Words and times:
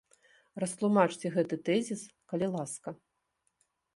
Растлумачце 0.63 1.27
гэты 1.35 1.55
тэзіс, 1.69 2.01
калі 2.33 2.47
ласка. 2.57 2.89